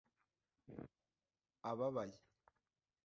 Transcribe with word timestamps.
ababaye 1.69 2.17